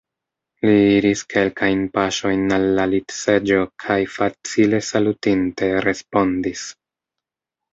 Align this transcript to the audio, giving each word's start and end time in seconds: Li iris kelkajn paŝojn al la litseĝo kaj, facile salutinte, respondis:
Li 0.67 0.71
iris 0.93 1.19
kelkajn 1.33 1.83
paŝojn 1.97 2.55
al 2.57 2.65
la 2.79 2.87
litseĝo 2.95 3.59
kaj, 3.85 3.99
facile 4.17 4.81
salutinte, 4.89 5.71
respondis: 5.89 6.67